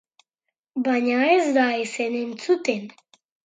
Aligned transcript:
Baina 0.87 1.21
ez 1.35 1.45
da 1.59 1.67
ezer 1.85 2.19
entzuten. 2.23 2.93